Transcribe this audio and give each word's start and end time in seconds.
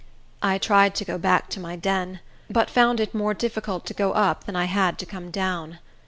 I 0.41 0.57
tried 0.57 0.95
to 0.95 1.05
go 1.05 1.19
back 1.19 1.47
to 1.49 1.59
my 1.59 1.75
den, 1.75 2.21
but 2.49 2.71
found 2.71 2.99
it 2.99 3.13
more 3.13 3.35
difficult 3.35 3.85
to 3.85 3.93
go 3.93 4.13
up 4.13 4.45
than 4.45 4.55
I 4.55 4.65
had 4.65 4.97
to 4.97 5.05
come 5.05 5.29
down. 5.29 5.77